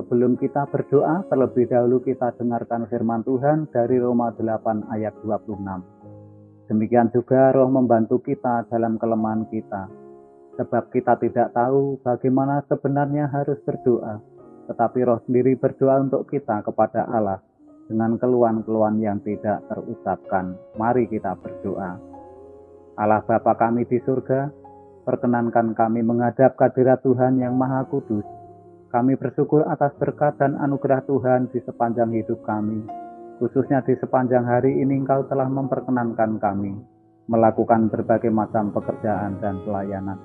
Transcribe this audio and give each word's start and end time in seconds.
sebelum 0.00 0.40
kita 0.40 0.64
berdoa, 0.72 1.28
terlebih 1.28 1.68
dahulu 1.68 2.00
kita 2.00 2.32
dengarkan 2.40 2.88
firman 2.88 3.20
Tuhan 3.20 3.68
dari 3.68 4.00
Roma 4.00 4.32
8 4.32 4.88
ayat 4.88 5.12
26. 5.20 5.60
Demikian 6.72 7.12
juga 7.12 7.52
roh 7.52 7.68
membantu 7.68 8.24
kita 8.24 8.64
dalam 8.72 8.96
kelemahan 8.96 9.44
kita, 9.52 9.92
sebab 10.56 10.88
kita 10.88 11.20
tidak 11.20 11.52
tahu 11.52 12.00
bagaimana 12.00 12.64
sebenarnya 12.72 13.28
harus 13.28 13.60
berdoa, 13.60 14.24
tetapi 14.72 15.04
roh 15.04 15.20
sendiri 15.28 15.60
berdoa 15.60 16.00
untuk 16.00 16.24
kita 16.32 16.64
kepada 16.64 17.04
Allah 17.12 17.44
dengan 17.84 18.16
keluhan-keluhan 18.16 18.96
yang 19.04 19.20
tidak 19.20 19.60
terucapkan. 19.68 20.56
Mari 20.80 21.04
kita 21.12 21.36
berdoa. 21.36 22.00
Allah 22.96 23.20
Bapa 23.28 23.52
kami 23.60 23.84
di 23.84 24.00
surga, 24.00 24.48
Perkenankan 25.00 25.72
kami 25.72 26.04
menghadap 26.04 26.60
kadirat 26.60 27.02
Tuhan 27.02 27.40
yang 27.42 27.56
Maha 27.56 27.82
Kudus. 27.88 28.22
Kami 28.90 29.14
bersyukur 29.14 29.62
atas 29.70 29.94
berkat 30.02 30.34
dan 30.42 30.58
anugerah 30.58 31.06
Tuhan 31.06 31.46
di 31.54 31.62
sepanjang 31.62 32.10
hidup 32.10 32.42
kami. 32.42 32.82
Khususnya 33.38 33.86
di 33.86 33.94
sepanjang 33.96 34.42
hari 34.42 34.82
ini 34.82 34.98
Engkau 35.00 35.24
telah 35.30 35.46
memperkenankan 35.46 36.42
kami 36.42 36.74
melakukan 37.30 37.86
berbagai 37.86 38.34
macam 38.34 38.74
pekerjaan 38.74 39.38
dan 39.38 39.62
pelayanan. 39.62 40.18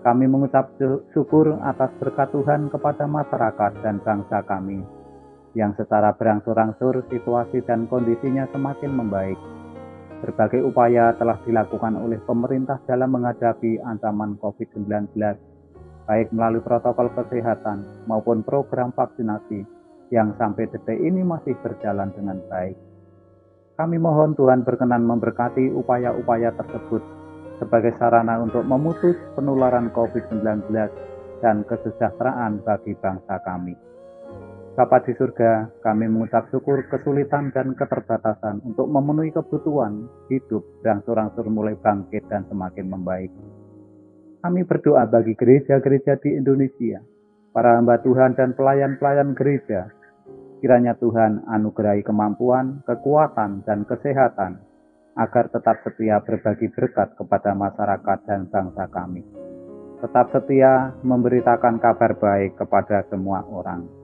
Kami 0.00 0.24
mengucap 0.24 0.72
syukur 1.12 1.60
atas 1.60 1.92
berkat 2.00 2.32
Tuhan 2.32 2.72
kepada 2.72 3.04
masyarakat 3.04 3.84
dan 3.84 4.00
bangsa 4.00 4.40
kami, 4.48 4.80
yang 5.52 5.76
secara 5.76 6.16
berangsur-angsur 6.16 7.04
situasi 7.12 7.60
dan 7.68 7.84
kondisinya 7.86 8.48
semakin 8.50 8.90
membaik 8.96 9.38
Berbagai 10.22 10.62
upaya 10.62 11.10
telah 11.18 11.34
dilakukan 11.42 11.98
oleh 11.98 12.22
pemerintah 12.22 12.78
dalam 12.86 13.10
menghadapi 13.10 13.82
ancaman 13.82 14.38
COVID-19, 14.38 15.18
baik 16.12 16.28
melalui 16.28 16.60
protokol 16.60 17.08
kesehatan 17.16 18.04
maupun 18.04 18.44
program 18.44 18.92
vaksinasi 18.92 19.64
yang 20.12 20.36
sampai 20.36 20.68
detik 20.68 21.00
ini 21.00 21.24
masih 21.24 21.56
berjalan 21.64 22.12
dengan 22.12 22.36
baik. 22.52 22.76
Kami 23.80 23.96
mohon 23.96 24.36
Tuhan 24.36 24.60
berkenan 24.60 25.08
memberkati 25.08 25.72
upaya-upaya 25.72 26.52
tersebut 26.52 27.00
sebagai 27.56 27.96
sarana 27.96 28.44
untuk 28.44 28.60
memutus 28.68 29.16
penularan 29.32 29.88
COVID-19 29.96 30.68
dan 31.40 31.64
kesejahteraan 31.64 32.60
bagi 32.60 32.92
bangsa 33.00 33.40
kami. 33.48 33.72
Bapa 34.76 35.00
di 35.08 35.16
surga, 35.16 35.80
kami 35.80 36.12
mengucap 36.12 36.52
syukur 36.52 36.84
kesulitan 36.92 37.48
dan 37.56 37.72
keterbatasan 37.72 38.60
untuk 38.68 38.84
memenuhi 38.84 39.32
kebutuhan 39.32 40.04
hidup 40.28 40.60
berangsur-angsur 40.84 41.48
mulai 41.48 41.72
bangkit 41.80 42.28
dan 42.28 42.44
semakin 42.52 42.92
membaik. 42.92 43.32
Kami 44.42 44.66
berdoa 44.66 45.06
bagi 45.06 45.38
gereja-gereja 45.38 46.18
di 46.18 46.34
Indonesia, 46.34 46.98
para 47.54 47.78
hamba 47.78 48.02
Tuhan 48.02 48.34
dan 48.34 48.58
pelayan-pelayan 48.58 49.38
gereja. 49.38 49.86
Kiranya 50.58 50.98
Tuhan 50.98 51.46
anugerahi 51.46 52.02
kemampuan, 52.02 52.82
kekuatan, 52.82 53.62
dan 53.62 53.86
kesehatan 53.86 54.58
agar 55.14 55.46
tetap 55.46 55.78
setia 55.86 56.18
berbagi 56.26 56.74
berkat 56.74 57.14
kepada 57.14 57.54
masyarakat 57.54 58.18
dan 58.26 58.50
bangsa 58.50 58.90
kami. 58.90 59.22
Tetap 60.02 60.34
setia 60.34 60.90
memberitakan 61.06 61.78
kabar 61.78 62.18
baik 62.18 62.58
kepada 62.58 63.06
semua 63.14 63.46
orang 63.46 64.02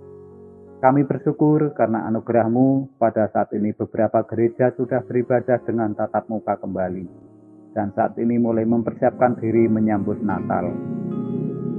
kami 0.79 1.03
bersyukur 1.03 1.75
karena 1.75 2.07
anugerahmu 2.07 2.87
pada 3.03 3.27
saat 3.35 3.51
ini 3.51 3.75
beberapa 3.75 4.23
gereja 4.23 4.71
sudah 4.79 5.03
beribadah 5.03 5.59
dengan 5.67 5.91
tatap 5.99 6.31
muka 6.31 6.55
kembali 6.55 7.28
dan 7.79 7.95
saat 7.95 8.19
ini 8.19 8.43
mulai 8.43 8.67
mempersiapkan 8.67 9.39
diri 9.39 9.71
menyambut 9.71 10.19
Natal. 10.27 10.67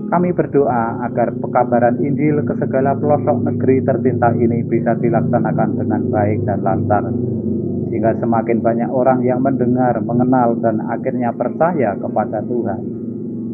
Kami 0.07 0.31
berdoa 0.31 1.03
agar 1.03 1.35
pekabaran 1.37 1.99
Injil 1.99 2.39
ke 2.47 2.55
segala 2.55 2.95
pelosok 2.95 3.43
negeri 3.43 3.83
tercinta 3.83 4.31
ini 4.31 4.63
bisa 4.63 4.95
dilaksanakan 4.95 5.75
dengan 5.75 6.01
baik 6.07 6.39
dan 6.47 6.63
lancar, 6.63 7.03
sehingga 7.91 8.15
semakin 8.15 8.63
banyak 8.63 8.89
orang 8.89 9.21
yang 9.27 9.43
mendengar, 9.43 9.99
mengenal, 10.01 10.55
dan 10.63 10.81
akhirnya 10.87 11.35
percaya 11.35 11.93
kepada 11.99 12.41
Tuhan, 12.47 12.81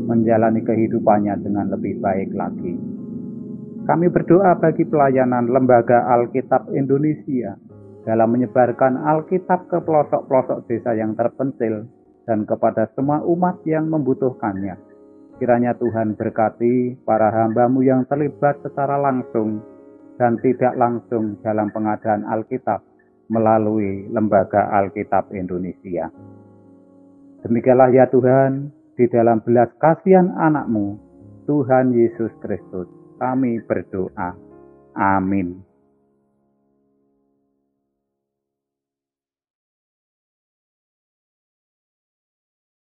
menjalani 0.06 0.62
kehidupannya 0.62 1.36
dengan 1.42 1.74
lebih 1.74 1.98
baik 2.00 2.30
lagi. 2.38 2.78
Kami 3.90 4.08
berdoa 4.14 4.56
bagi 4.62 4.86
pelayanan 4.86 5.50
Lembaga 5.50 6.08
Alkitab 6.14 6.72
Indonesia 6.72 7.58
dalam 8.08 8.32
menyebarkan 8.32 9.02
Alkitab 9.02 9.68
ke 9.68 9.82
pelosok-pelosok 9.84 10.72
desa 10.72 10.96
yang 10.96 11.18
terpencil 11.20 12.05
dan 12.26 12.44
kepada 12.44 12.90
semua 12.98 13.22
umat 13.24 13.62
yang 13.64 13.90
membutuhkannya. 13.90 14.78
Kiranya 15.38 15.78
Tuhan 15.78 16.18
berkati 16.18 17.00
para 17.06 17.30
hambamu 17.30 17.86
yang 17.86 18.08
terlibat 18.10 18.60
secara 18.66 18.98
langsung 18.98 19.62
dan 20.16 20.40
tidak 20.40 20.74
langsung 20.80 21.38
dalam 21.44 21.70
pengadaan 21.76 22.24
Alkitab 22.24 22.82
melalui 23.28 24.08
Lembaga 24.10 24.72
Alkitab 24.74 25.34
Indonesia. 25.36 26.08
Demikianlah 27.44 27.92
ya 27.94 28.06
Tuhan, 28.10 28.72
di 28.96 29.06
dalam 29.12 29.44
belas 29.44 29.70
kasihan 29.78 30.32
anakmu, 30.40 30.98
Tuhan 31.46 31.94
Yesus 31.94 32.32
Kristus 32.42 32.88
kami 33.20 33.62
berdoa. 33.68 34.34
Amin. 34.96 35.75